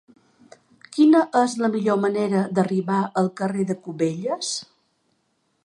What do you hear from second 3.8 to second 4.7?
Cubelles?